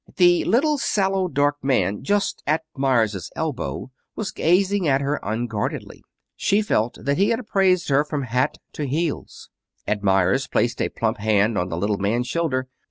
[0.15, 6.01] The little sallow, dark man just at Meyers' elbow was gazing at her unguardedly.
[6.35, 9.51] She felt that he had appraised her from hat to heels.
[9.85, 12.67] Ed Meyers placed a plump hand on the little man's shoulder.